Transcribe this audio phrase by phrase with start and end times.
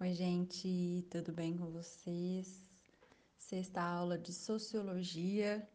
[0.00, 2.68] Oi, gente, tudo bem com vocês?
[3.38, 5.66] Sexta aula de Sociologia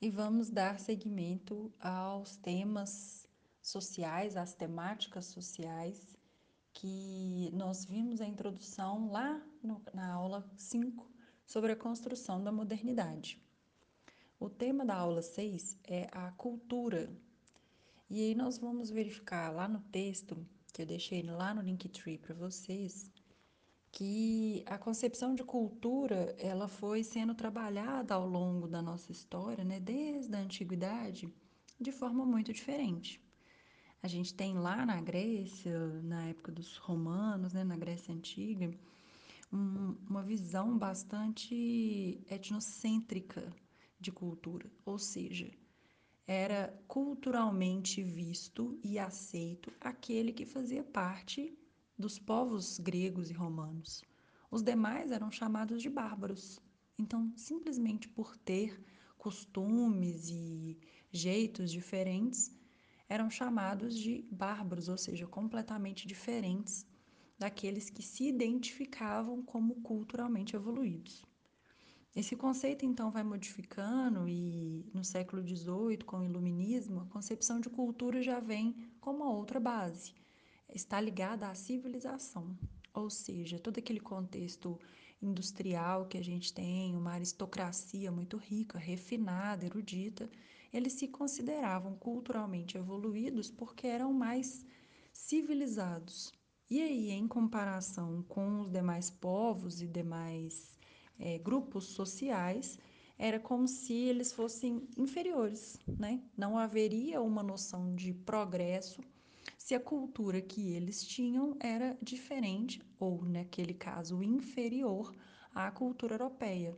[0.00, 3.28] e vamos dar seguimento aos temas
[3.60, 6.16] sociais, às temáticas sociais
[6.72, 11.10] que nós vimos a introdução lá no, na aula 5
[11.44, 13.42] sobre a construção da modernidade.
[14.38, 17.12] O tema da aula 6 é a cultura.
[18.08, 22.36] E aí nós vamos verificar lá no texto, que eu deixei lá no Linktree para
[22.36, 23.10] vocês,
[23.98, 29.80] que a concepção de cultura ela foi sendo trabalhada ao longo da nossa história, né,
[29.80, 31.28] desde a antiguidade,
[31.80, 33.20] de forma muito diferente.
[34.00, 38.70] A gente tem lá na Grécia, na época dos romanos, né, na Grécia antiga,
[39.52, 43.52] um, uma visão bastante etnocêntrica
[43.98, 45.50] de cultura, ou seja,
[46.24, 51.52] era culturalmente visto e aceito aquele que fazia parte
[51.98, 54.04] dos povos gregos e romanos.
[54.50, 56.60] Os demais eram chamados de bárbaros.
[56.96, 58.80] Então, simplesmente por ter
[59.18, 60.78] costumes e
[61.10, 62.56] jeitos diferentes,
[63.08, 66.86] eram chamados de bárbaros, ou seja, completamente diferentes
[67.36, 71.24] daqueles que se identificavam como culturalmente evoluídos.
[72.14, 77.68] Esse conceito então vai modificando e no século XVIII, com o Iluminismo, a concepção de
[77.68, 80.14] cultura já vem com uma outra base
[80.74, 82.56] está ligada à civilização,
[82.92, 84.78] ou seja, todo aquele contexto
[85.20, 90.30] industrial que a gente tem, uma aristocracia muito rica, refinada, erudita,
[90.72, 94.64] eles se consideravam culturalmente evoluídos porque eram mais
[95.12, 96.32] civilizados.
[96.70, 100.78] E aí, em comparação com os demais povos e demais
[101.18, 102.78] é, grupos sociais,
[103.18, 106.22] era como se eles fossem inferiores, né?
[106.36, 109.02] Não haveria uma noção de progresso
[109.68, 115.14] se a cultura que eles tinham era diferente, ou naquele caso inferior,
[115.54, 116.74] à cultura europeia,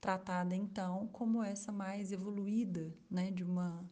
[0.00, 3.88] tratada então como essa mais evoluída, né, de uma,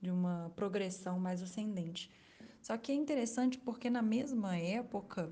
[0.00, 2.08] de uma progressão mais ascendente.
[2.62, 5.28] Só que é interessante porque na mesma época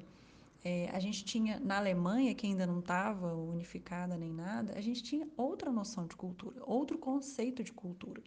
[0.65, 5.01] é, a gente tinha na Alemanha, que ainda não estava unificada nem nada, a gente
[5.05, 8.21] tinha outra noção de cultura, outro conceito de cultura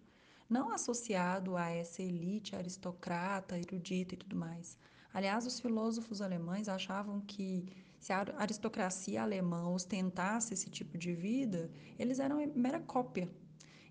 [0.52, 4.78] não associado a essa elite aristocrata, erudita e tudo mais.
[5.14, 7.66] Aliás, os filósofos alemães achavam que
[7.98, 13.30] se a aristocracia alemã ostentasse esse tipo de vida, eles eram mera cópia.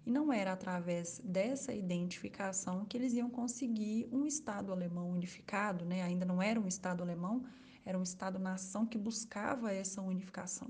[0.05, 6.03] E não era através dessa identificação que eles iam conseguir um Estado alemão unificado, né?
[6.03, 7.43] ainda não era um Estado alemão,
[7.87, 10.69] era um Estado-nação que buscava essa unificação.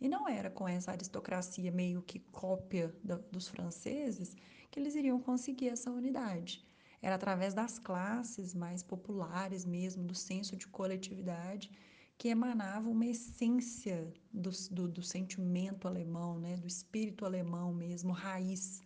[0.00, 2.94] E não era com essa aristocracia meio que cópia
[3.32, 4.36] dos franceses
[4.70, 6.64] que eles iriam conseguir essa unidade.
[7.00, 11.70] Era através das classes mais populares mesmo, do senso de coletividade,
[12.18, 16.56] que emanava uma essência do, do, do sentimento alemão, né?
[16.56, 18.82] do espírito alemão mesmo, raiz.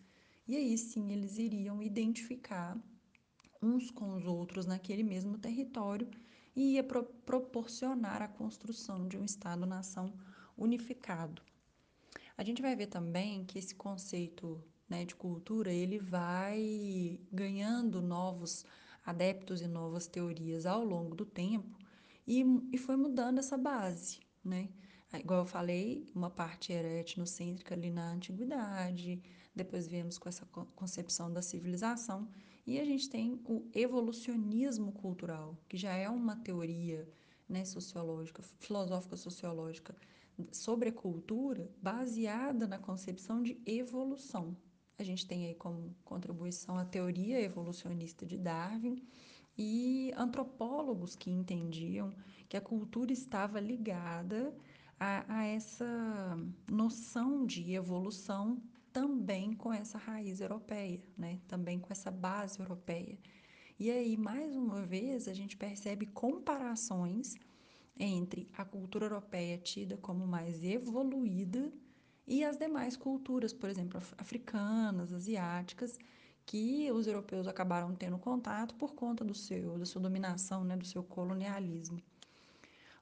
[0.46, 2.76] E aí sim eles iriam identificar
[3.62, 6.08] uns com os outros naquele mesmo território
[6.56, 10.12] e ia pro proporcionar a construção de um Estado-nação
[10.60, 11.42] unificado.
[12.36, 18.64] A gente vai ver também que esse conceito né, de cultura ele vai ganhando novos
[19.04, 21.78] adeptos e novas teorias ao longo do tempo
[22.26, 24.68] e, e foi mudando essa base, né?
[25.12, 29.20] Igual eu falei, uma parte era etnocêntrica ali na antiguidade,
[29.54, 32.28] depois viemos com essa concepção da civilização
[32.64, 37.08] e a gente tem o evolucionismo cultural, que já é uma teoria
[37.48, 39.96] né, sociológica, filosófica sociológica
[40.52, 44.56] sobre a cultura baseada na concepção de evolução.
[44.98, 49.02] A gente tem aí como contribuição a teoria evolucionista de Darwin
[49.56, 52.12] e antropólogos que entendiam
[52.48, 54.54] que a cultura estava ligada
[54.98, 56.36] a, a essa
[56.70, 58.62] noção de evolução
[58.92, 61.38] também com essa raiz europeia, né?
[61.48, 63.18] também com essa base europeia.
[63.78, 67.34] E aí, mais uma vez, a gente percebe comparações
[68.00, 71.70] entre a cultura europeia tida como mais evoluída
[72.26, 75.98] e as demais culturas, por exemplo, africanas, asiáticas,
[76.46, 80.86] que os europeus acabaram tendo contato por conta do seu, da sua dominação, né, do
[80.86, 82.00] seu colonialismo.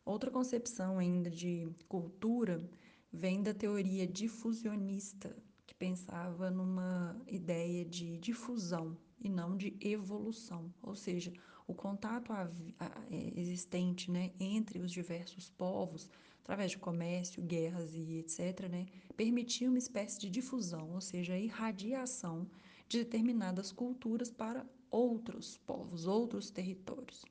[0.05, 2.69] Outra concepção ainda de cultura
[3.13, 5.37] vem da teoria difusionista,
[5.67, 11.33] que pensava numa ideia de difusão e não de evolução, ou seja,
[11.69, 16.11] o contato é, existente né, entre os diversos povos,
[16.43, 22.49] através de comércio, guerras e etc., né, permitia uma espécie de difusão, ou seja, irradiação
[22.89, 27.23] de determinadas culturas para outros povos, outros territórios.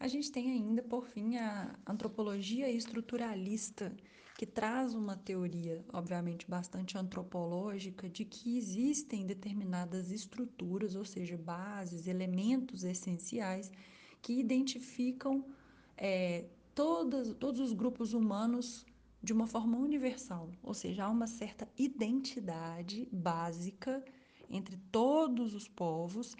[0.00, 3.94] A gente tem ainda, por fim, a antropologia estruturalista,
[4.36, 12.08] que traz uma teoria, obviamente, bastante antropológica, de que existem determinadas estruturas, ou seja, bases,
[12.08, 13.70] elementos essenciais,
[14.20, 15.44] que identificam
[15.96, 18.84] é, todas, todos os grupos humanos
[19.22, 24.04] de uma forma universal, ou seja, há uma certa identidade básica
[24.50, 26.36] entre todos os povos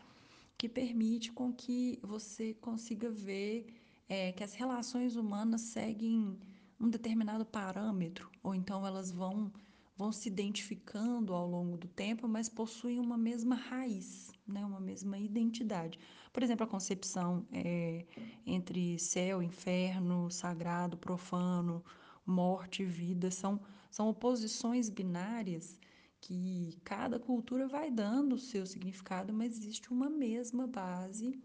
[0.58, 3.66] que permite com que você consiga ver
[4.08, 6.38] é, que as relações humanas seguem
[6.84, 9.50] um determinado parâmetro, ou então elas vão,
[9.96, 14.64] vão se identificando ao longo do tempo, mas possuem uma mesma raiz, né?
[14.64, 15.98] uma mesma identidade.
[16.32, 18.04] Por exemplo, a concepção é,
[18.46, 21.82] entre céu, inferno, sagrado, profano,
[22.26, 23.60] morte e vida são,
[23.90, 25.80] são oposições binárias
[26.20, 31.38] que cada cultura vai dando o seu significado, mas existe uma mesma base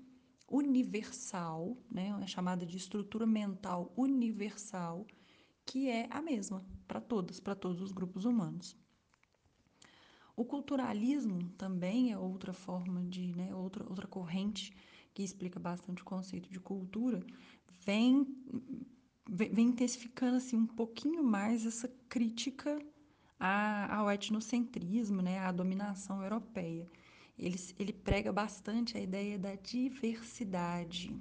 [0.50, 5.06] universal, né, chamada de estrutura mental universal,
[5.70, 8.76] que é a mesma para todas, para todos os grupos humanos.
[10.36, 14.74] O culturalismo também é outra forma de, né, outra, outra corrente
[15.14, 17.24] que explica bastante o conceito de cultura,
[17.86, 18.26] vem,
[19.30, 22.84] vem intensificando assim, um pouquinho mais essa crítica
[23.40, 26.90] ao etnocentrismo, né, à dominação europeia.
[27.38, 31.16] Ele, ele prega bastante a ideia da diversidade.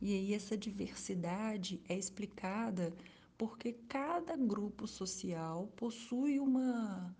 [0.00, 2.96] E aí essa diversidade é explicada
[3.38, 7.16] porque cada grupo social possui uma,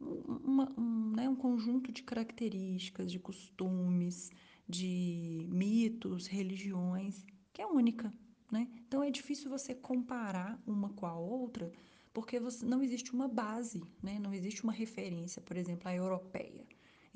[0.00, 4.30] uma um, né, um conjunto de características, de costumes,
[4.68, 8.14] de mitos, religiões, que é única.
[8.50, 8.68] Né?
[8.86, 11.72] Então é difícil você comparar uma com a outra
[12.16, 14.18] porque você, não existe uma base, né?
[14.18, 16.66] não existe uma referência, por exemplo, a europeia.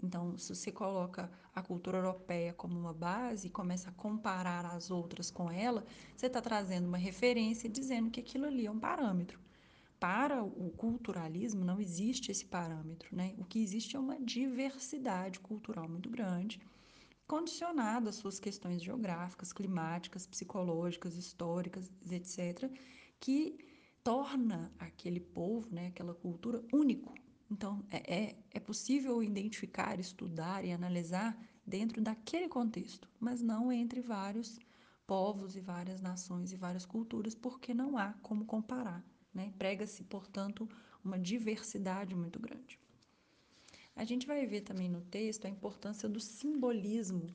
[0.02, 4.91] Então, se você coloca a cultura europeia como uma base e começa a comparar as
[4.91, 5.85] outras com ela,
[6.17, 9.38] você está trazendo uma referência dizendo que aquilo ali é um parâmetro.
[9.99, 13.14] Para o culturalismo, não existe esse parâmetro.
[13.14, 13.35] Né?
[13.37, 16.58] O que existe é uma diversidade cultural muito grande,
[17.26, 22.70] condicionada às suas questões geográficas, climáticas, psicológicas, históricas, etc.,
[23.20, 23.58] que
[24.02, 27.14] torna aquele povo, né, aquela cultura único.
[27.50, 31.37] Então, é, é, é possível identificar, estudar e analisar
[31.67, 34.58] dentro daquele contexto, mas não entre vários
[35.06, 39.05] povos e várias nações e várias culturas, porque não há como comparar.
[39.35, 39.52] Né?
[39.58, 40.69] Prega-se, portanto,
[41.05, 42.79] uma diversidade muito grande.
[43.97, 47.35] A gente vai ver também no texto a importância do simbolismo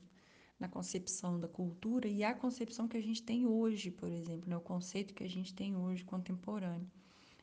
[0.58, 4.56] na concepção da cultura e a concepção que a gente tem hoje, por exemplo, né?
[4.56, 6.90] o conceito que a gente tem hoje contemporâneo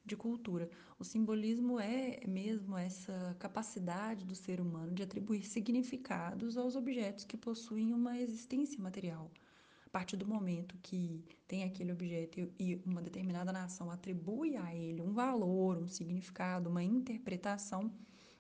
[0.06, 0.70] de cultura.
[1.00, 7.38] O simbolismo é mesmo essa capacidade do ser humano de atribuir significados aos objetos que
[7.38, 9.32] possuem uma existência material.
[9.86, 15.02] A partir do momento que tem aquele objeto e uma determinada nação atribui a ele
[15.02, 17.92] um valor, um significado, uma interpretação,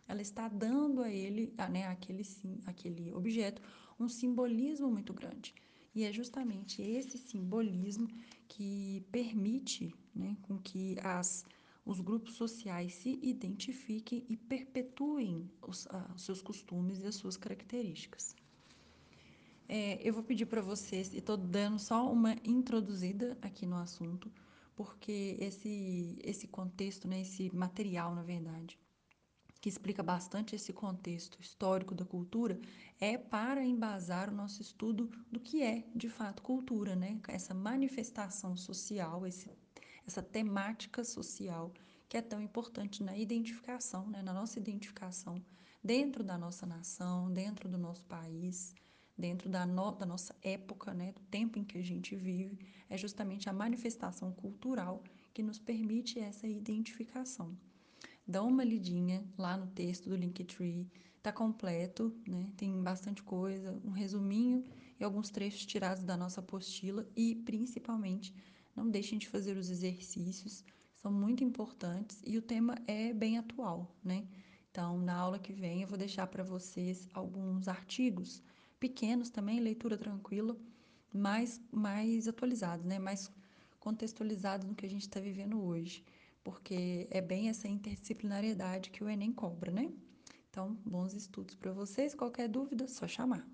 [0.07, 2.23] ela está dando a ele, né, aquele,
[2.65, 3.61] aquele objeto,
[3.99, 5.53] um simbolismo muito grande.
[5.95, 8.07] E é justamente esse simbolismo
[8.47, 11.45] que permite né, com que as,
[11.85, 17.37] os grupos sociais se identifiquem e perpetuem os, ah, os seus costumes e as suas
[17.37, 18.35] características.
[19.67, 24.31] É, eu vou pedir para vocês, e estou dando só uma introduzida aqui no assunto,
[24.75, 28.77] porque esse, esse contexto, né, esse material, na verdade,
[29.63, 32.59] que explica bastante esse contexto histórico da cultura,
[32.99, 37.17] é para embasar o nosso estudo do que é, de fato, cultura, né?
[37.29, 39.49] Essa manifestação social, esse,
[40.05, 41.71] essa temática social
[42.09, 44.21] que é tão importante na identificação, né?
[44.21, 45.41] na nossa identificação
[45.81, 48.75] dentro da nossa nação, dentro do nosso país,
[49.17, 51.13] dentro da, no, da nossa época, né?
[51.13, 55.01] do tempo em que a gente vive, é justamente a manifestação cultural
[55.33, 57.57] que nos permite essa identificação
[58.33, 60.89] dá uma lidinha lá no texto do Linktree,
[61.21, 62.51] tá completo, né?
[62.57, 64.65] Tem bastante coisa, um resuminho
[64.99, 68.33] e alguns trechos tirados da nossa apostila e principalmente
[68.75, 73.95] não deixem de fazer os exercícios, são muito importantes e o tema é bem atual,
[74.03, 74.27] né?
[74.71, 78.41] Então, na aula que vem eu vou deixar para vocês alguns artigos
[78.79, 80.57] pequenos também, leitura tranquila,
[81.13, 82.97] mais mais atualizados, né?
[82.97, 83.31] Mais
[83.79, 86.03] contextualizados no que a gente está vivendo hoje
[86.43, 89.91] porque é bem essa interdisciplinariedade que o Enem cobra, né?
[90.49, 92.13] Então, bons estudos para vocês.
[92.13, 93.47] Qualquer dúvida, só chamar.